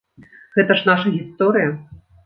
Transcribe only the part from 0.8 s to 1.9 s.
ж нашая гісторыя.